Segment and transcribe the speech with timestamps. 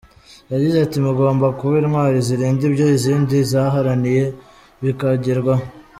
[0.51, 4.23] Yagize ati ‘‘Mugomba kuba intwari zirinda ibyo izindi zaharaniye
[4.83, 5.63] bikagerwaho.